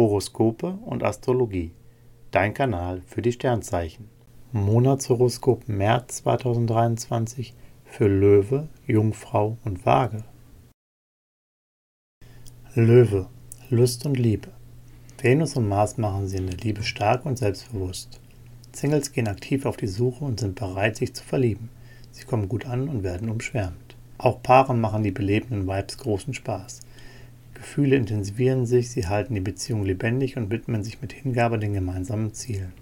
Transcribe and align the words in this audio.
Horoskope 0.00 0.78
und 0.86 1.04
Astrologie. 1.04 1.72
Dein 2.30 2.54
Kanal 2.54 3.02
für 3.06 3.20
die 3.20 3.32
Sternzeichen. 3.32 4.08
Monatshoroskop 4.50 5.68
März 5.68 6.22
2023 6.22 7.52
für 7.84 8.08
Löwe, 8.08 8.68
Jungfrau 8.86 9.58
und 9.62 9.84
Waage. 9.84 10.24
Löwe, 12.74 13.26
Lust 13.68 14.06
und 14.06 14.18
Liebe. 14.18 14.48
Venus 15.20 15.56
und 15.56 15.68
Mars 15.68 15.98
machen 15.98 16.28
sie 16.28 16.38
in 16.38 16.46
der 16.46 16.56
Liebe 16.56 16.82
stark 16.82 17.26
und 17.26 17.36
selbstbewusst. 17.36 18.22
Singles 18.72 19.12
gehen 19.12 19.28
aktiv 19.28 19.66
auf 19.66 19.76
die 19.76 19.86
Suche 19.86 20.24
und 20.24 20.40
sind 20.40 20.54
bereit, 20.54 20.96
sich 20.96 21.12
zu 21.12 21.22
verlieben. 21.22 21.68
Sie 22.10 22.24
kommen 22.24 22.48
gut 22.48 22.64
an 22.64 22.88
und 22.88 23.02
werden 23.02 23.28
umschwärmt. 23.28 23.96
Auch 24.16 24.42
Paaren 24.42 24.80
machen 24.80 25.02
die 25.02 25.10
belebenden 25.10 25.68
Vibes 25.68 25.98
großen 25.98 26.32
Spaß. 26.32 26.80
Gefühle 27.60 27.96
intensivieren 27.96 28.64
sich, 28.64 28.90
sie 28.90 29.06
halten 29.06 29.34
die 29.34 29.40
Beziehung 29.42 29.84
lebendig 29.84 30.38
und 30.38 30.50
widmen 30.50 30.82
sich 30.82 31.02
mit 31.02 31.12
Hingabe 31.12 31.58
den 31.58 31.74
gemeinsamen 31.74 32.32
Zielen. 32.32 32.72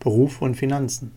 Beruf 0.00 0.42
und 0.42 0.54
Finanzen. 0.54 1.12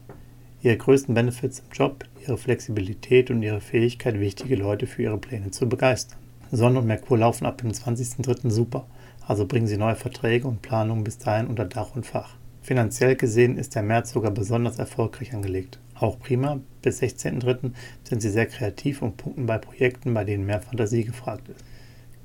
Ihre 0.64 0.78
größten 0.78 1.14
Benefits 1.14 1.60
im 1.60 1.66
Job, 1.74 2.06
ihre 2.26 2.38
Flexibilität 2.38 3.32
und 3.32 3.44
ihre 3.44 3.60
Fähigkeit, 3.60 4.18
wichtige 4.22 4.56
Leute 4.56 4.88
für 4.88 5.04
ihre 5.04 5.18
Pläne 5.18 5.52
zu 5.52 5.68
begeistern. 5.68 6.20
Sonne 6.50 6.80
und 6.80 6.88
Merkur 6.88 7.18
laufen 7.18 7.46
ab 7.46 7.58
dem 7.58 7.72
20.03. 7.72 8.50
super, 8.50 8.88
also 9.28 9.46
bringen 9.46 9.68
Sie 9.68 9.76
neue 9.76 9.96
Verträge 9.96 10.48
und 10.48 10.62
Planungen 10.62 11.04
bis 11.04 11.18
dahin 11.18 11.48
unter 11.48 11.66
Dach 11.66 11.98
und 11.98 12.06
Fach. 12.06 12.38
Finanziell 12.62 13.18
gesehen 13.18 13.58
ist 13.58 13.76
der 13.76 13.84
März 13.84 14.12
sogar 14.12 14.32
besonders 14.32 14.80
erfolgreich 14.80 15.34
angelegt. 15.34 15.80
Auch 15.96 16.18
prima, 16.18 16.62
bis 16.82 17.02
16.03. 17.02 17.72
sind 18.06 18.22
Sie 18.22 18.30
sehr 18.30 18.46
kreativ 18.46 19.02
und 19.02 19.18
punkten 19.18 19.46
bei 19.46 19.58
Projekten, 19.58 20.14
bei 20.14 20.24
denen 20.24 20.46
mehr 20.46 20.62
Fantasie 20.62 21.04
gefragt 21.04 21.50
ist. 21.50 21.62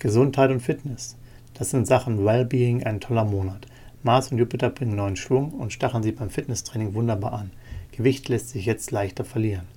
Gesundheit 0.03 0.51
und 0.51 0.59
Fitness. 0.59 1.17
Das 1.55 1.71
sind 1.71 1.87
Sachen 1.87 2.25
Wellbeing 2.25 2.83
ein 2.83 2.99
toller 2.99 3.25
Monat. 3.25 3.69
Mars 4.03 4.33
und 4.33 4.39
Jupiter 4.39 4.69
bringen 4.69 4.97
neuen 4.97 5.15
Schwung 5.15 5.53
und 5.53 5.73
stacheln 5.73 6.03
sie 6.03 6.11
beim 6.11 6.29
Fitnesstraining 6.29 6.95
wunderbar 6.95 7.35
an. 7.35 7.53
Gewicht 7.93 8.29
lässt 8.29 8.49
sich 8.49 8.67
jetzt 8.67 8.91
leichter 8.91 9.25
verlieren. 9.25 9.69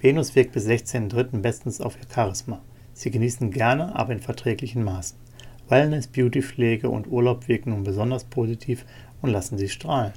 Venus 0.00 0.34
wirkt 0.34 0.52
bis 0.52 0.66
16.03. 0.66 1.42
bestens 1.42 1.82
auf 1.82 1.98
ihr 2.00 2.08
Charisma. 2.10 2.62
Sie 2.94 3.10
genießen 3.10 3.50
gerne, 3.50 3.94
aber 3.94 4.14
in 4.14 4.20
verträglichen 4.20 4.84
Maßen. 4.84 5.18
Wellness, 5.68 6.06
Beautypflege 6.06 6.88
und 6.88 7.06
Urlaub 7.06 7.46
wirken 7.46 7.68
nun 7.72 7.84
besonders 7.84 8.24
positiv 8.24 8.86
und 9.20 9.28
lassen 9.28 9.58
sie 9.58 9.68
strahlen. 9.68 10.14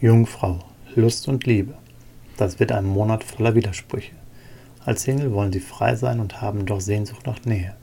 Jungfrau, 0.00 0.64
Lust 0.96 1.28
und 1.28 1.46
Liebe. 1.46 1.74
Das 2.36 2.58
wird 2.58 2.72
ein 2.72 2.86
Monat 2.86 3.22
voller 3.22 3.54
Widersprüche. 3.54 4.16
Als 4.84 5.02
Single 5.02 5.32
wollen 5.32 5.52
sie 5.52 5.60
frei 5.60 5.94
sein 5.94 6.20
und 6.20 6.40
haben 6.40 6.64
doch 6.64 6.80
Sehnsucht 6.80 7.26
nach 7.26 7.44
Nähe. 7.44 7.76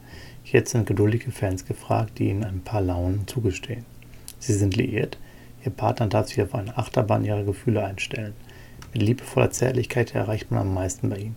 Jetzt 0.43 0.71
sind 0.71 0.87
geduldige 0.87 1.31
Fans 1.31 1.65
gefragt, 1.65 2.17
die 2.17 2.29
ihnen 2.29 2.43
ein 2.43 2.61
paar 2.61 2.81
Launen 2.81 3.27
zugestehen. 3.27 3.85
Sie 4.39 4.53
sind 4.53 4.75
liiert, 4.75 5.19
ihr 5.63 5.71
Partner 5.71 6.07
darf 6.07 6.29
sich 6.29 6.41
auf 6.41 6.55
eine 6.55 6.75
Achterbahn 6.75 7.23
ihrer 7.23 7.43
Gefühle 7.43 7.85
einstellen. 7.85 8.33
Mit 8.93 9.03
liebevoller 9.03 9.51
Zärtlichkeit 9.51 10.15
erreicht 10.15 10.49
man 10.49 10.61
am 10.61 10.73
meisten 10.73 11.09
bei 11.09 11.17
ihnen. 11.17 11.35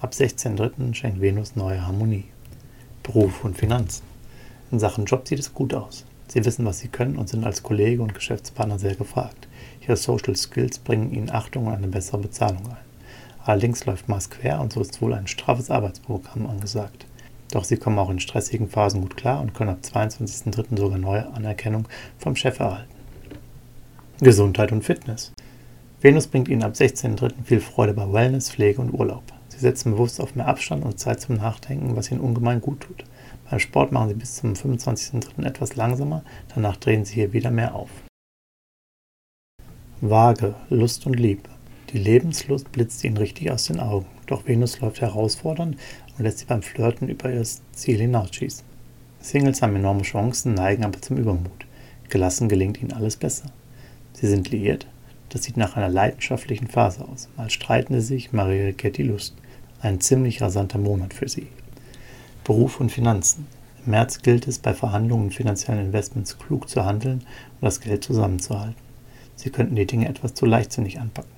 Ab 0.00 0.12
16.03. 0.12 0.94
schenkt 0.94 1.20
Venus 1.22 1.56
neue 1.56 1.86
Harmonie. 1.86 2.26
Beruf 3.02 3.44
und 3.44 3.56
Finanzen. 3.56 4.04
In 4.70 4.78
Sachen 4.78 5.06
Job 5.06 5.26
sieht 5.26 5.38
es 5.38 5.54
gut 5.54 5.72
aus. 5.72 6.04
Sie 6.26 6.44
wissen, 6.44 6.66
was 6.66 6.80
sie 6.80 6.88
können 6.88 7.16
und 7.16 7.30
sind 7.30 7.44
als 7.44 7.62
Kollege 7.62 8.02
und 8.02 8.14
Geschäftspartner 8.14 8.78
sehr 8.78 8.94
gefragt. 8.94 9.48
Ihre 9.80 9.96
Social 9.96 10.36
Skills 10.36 10.78
bringen 10.78 11.14
ihnen 11.14 11.30
Achtung 11.30 11.66
und 11.66 11.72
eine 11.72 11.88
bessere 11.88 12.18
Bezahlung 12.18 12.66
ein. 12.68 12.87
Allerdings 13.48 13.86
läuft 13.86 14.10
Mars 14.10 14.28
quer 14.28 14.60
und 14.60 14.74
so 14.74 14.82
ist 14.82 15.00
wohl 15.00 15.14
ein 15.14 15.26
straffes 15.26 15.70
Arbeitsprogramm 15.70 16.46
angesagt. 16.46 17.06
Doch 17.50 17.64
sie 17.64 17.78
kommen 17.78 17.98
auch 17.98 18.10
in 18.10 18.20
stressigen 18.20 18.68
Phasen 18.68 19.00
gut 19.00 19.16
klar 19.16 19.40
und 19.40 19.54
können 19.54 19.70
ab 19.70 19.78
22.03. 19.82 20.76
sogar 20.76 20.98
neue 20.98 21.32
Anerkennung 21.32 21.88
vom 22.18 22.36
Chef 22.36 22.60
erhalten. 22.60 22.92
Gesundheit 24.20 24.70
und 24.70 24.84
Fitness. 24.84 25.32
Venus 26.02 26.26
bringt 26.26 26.48
ihnen 26.48 26.62
ab 26.62 26.74
16.03. 26.74 27.42
viel 27.42 27.60
Freude 27.60 27.94
bei 27.94 28.12
Wellness, 28.12 28.50
Pflege 28.50 28.82
und 28.82 28.92
Urlaub. 28.92 29.22
Sie 29.48 29.60
setzen 29.60 29.92
bewusst 29.92 30.20
auf 30.20 30.34
mehr 30.34 30.46
Abstand 30.46 30.84
und 30.84 30.98
Zeit 30.98 31.22
zum 31.22 31.36
Nachdenken, 31.36 31.96
was 31.96 32.10
ihnen 32.10 32.20
ungemein 32.20 32.60
gut 32.60 32.80
tut. 32.80 33.02
Beim 33.48 33.60
Sport 33.60 33.92
machen 33.92 34.10
sie 34.10 34.14
bis 34.14 34.36
zum 34.36 34.52
25.03. 34.52 35.46
etwas 35.46 35.74
langsamer, 35.74 36.22
danach 36.54 36.76
drehen 36.76 37.06
sie 37.06 37.14
hier 37.14 37.32
wieder 37.32 37.50
mehr 37.50 37.74
auf. 37.74 37.88
Waage, 40.02 40.54
Lust 40.68 41.06
und 41.06 41.18
Liebe. 41.18 41.48
Die 41.92 41.98
Lebenslust 41.98 42.70
blitzt 42.70 43.02
ihnen 43.02 43.16
richtig 43.16 43.50
aus 43.50 43.64
den 43.64 43.80
Augen, 43.80 44.06
doch 44.26 44.46
Venus 44.46 44.78
läuft 44.80 45.00
herausfordernd 45.00 45.76
und 46.16 46.22
lässt 46.22 46.40
sie 46.40 46.44
beim 46.44 46.60
Flirten 46.60 47.08
über 47.08 47.32
ihr 47.32 47.42
Ziel 47.72 47.98
hinausschießen. 47.98 48.62
Singles 49.20 49.62
haben 49.62 49.74
enorme 49.74 50.02
Chancen, 50.02 50.52
neigen 50.52 50.84
aber 50.84 51.00
zum 51.00 51.16
Übermut. 51.16 51.66
Gelassen 52.10 52.50
gelingt 52.50 52.82
ihnen 52.82 52.92
alles 52.92 53.16
besser. 53.16 53.50
Sie 54.12 54.26
sind 54.26 54.50
liiert, 54.50 54.86
das 55.30 55.44
sieht 55.44 55.56
nach 55.56 55.76
einer 55.76 55.88
leidenschaftlichen 55.88 56.66
Phase 56.66 57.08
aus. 57.08 57.30
Mal 57.38 57.48
streiten 57.48 57.94
sie 57.94 58.06
sich, 58.06 58.32
mal 58.32 58.48
reagiert 58.48 58.98
die 58.98 59.04
Lust. 59.04 59.34
Ein 59.80 60.00
ziemlich 60.00 60.42
rasanter 60.42 60.78
Monat 60.78 61.14
für 61.14 61.28
sie. 61.28 61.46
Beruf 62.44 62.80
und 62.80 62.92
Finanzen. 62.92 63.46
Im 63.86 63.92
März 63.92 64.20
gilt 64.20 64.46
es, 64.46 64.58
bei 64.58 64.74
Verhandlungen 64.74 65.26
und 65.26 65.34
finanziellen 65.34 65.86
Investments 65.86 66.38
klug 66.38 66.68
zu 66.68 66.84
handeln 66.84 67.20
und 67.60 67.64
das 67.64 67.80
Geld 67.80 68.04
zusammenzuhalten. 68.04 68.76
Sie 69.36 69.48
könnten 69.48 69.76
die 69.76 69.86
Dinge 69.86 70.08
etwas 70.08 70.34
zu 70.34 70.44
leichtsinnig 70.44 70.98
anpacken. 71.00 71.37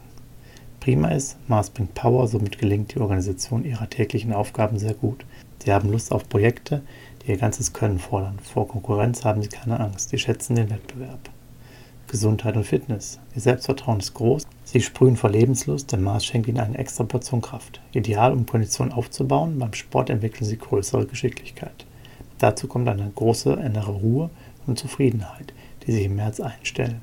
Prima 0.80 1.08
ist, 1.08 1.36
Mars 1.46 1.68
bringt 1.68 1.92
Power, 1.92 2.26
somit 2.26 2.58
gelingt 2.58 2.94
die 2.94 3.00
Organisation 3.00 3.66
ihrer 3.66 3.90
täglichen 3.90 4.32
Aufgaben 4.32 4.78
sehr 4.78 4.94
gut. 4.94 5.26
Sie 5.62 5.70
haben 5.72 5.90
Lust 5.90 6.10
auf 6.10 6.26
Projekte, 6.26 6.80
die 7.22 7.32
ihr 7.32 7.36
ganzes 7.36 7.74
Können 7.74 7.98
fordern. 7.98 8.38
Vor 8.42 8.66
Konkurrenz 8.66 9.24
haben 9.24 9.42
sie 9.42 9.50
keine 9.50 9.78
Angst, 9.78 10.08
sie 10.08 10.18
schätzen 10.18 10.56
den 10.56 10.70
Wettbewerb. 10.70 11.28
Gesundheit 12.08 12.56
und 12.56 12.64
Fitness. 12.64 13.20
Ihr 13.34 13.42
Selbstvertrauen 13.42 14.00
ist 14.00 14.14
groß, 14.14 14.46
sie 14.64 14.80
sprühen 14.80 15.16
vor 15.16 15.30
Lebenslust, 15.30 15.92
denn 15.92 16.02
Mars 16.02 16.24
schenkt 16.24 16.48
ihnen 16.48 16.58
eine 16.58 16.78
extra 16.78 17.04
Portion 17.04 17.42
Kraft. 17.42 17.82
Ideal, 17.92 18.32
um 18.32 18.46
Kondition 18.46 18.90
aufzubauen, 18.90 19.58
beim 19.58 19.74
Sport 19.74 20.08
entwickeln 20.08 20.46
sie 20.46 20.56
größere 20.56 21.04
Geschicklichkeit. 21.04 21.84
Dazu 22.38 22.68
kommt 22.68 22.88
eine 22.88 23.12
große 23.14 23.52
innere 23.52 23.92
Ruhe 23.92 24.30
und 24.66 24.78
Zufriedenheit, 24.78 25.52
die 25.86 25.92
sich 25.92 26.06
im 26.06 26.16
März 26.16 26.40
einstellen. 26.40 27.02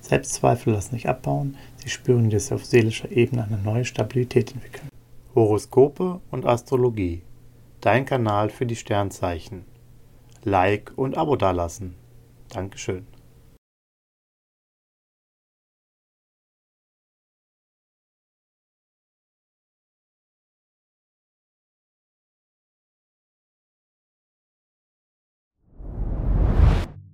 Selbstzweifel 0.00 0.72
lassen 0.72 0.94
sich 0.94 1.08
abbauen, 1.08 1.56
sie 1.88 1.94
spüren, 1.94 2.28
dass 2.28 2.48
sie 2.48 2.54
auf 2.54 2.64
seelischer 2.64 3.10
Ebene 3.10 3.44
eine 3.44 3.58
neue 3.58 3.84
Stabilität 3.84 4.52
entwickeln. 4.52 4.88
Horoskope 5.34 6.20
und 6.30 6.44
Astrologie. 6.44 7.22
Dein 7.80 8.04
Kanal 8.04 8.50
für 8.50 8.66
die 8.66 8.76
Sternzeichen. 8.76 9.64
Like 10.44 10.92
und 10.96 11.16
Abo 11.16 11.36
dalassen. 11.36 11.94
Dankeschön. 12.50 13.06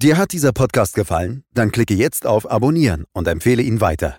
Dir 0.03 0.19
hat 0.19 0.33
dieser 0.33 0.53
Podcast 0.53 0.95
gefallen? 0.95 1.45
Dann 1.55 1.71
klicke 1.71 1.95
jetzt 1.95 2.27
auf 2.27 2.51
Abonnieren 2.51 3.05
und 3.15 3.27
empfehle 3.27 3.63
ihn 3.63 3.81
weiter. 3.81 4.19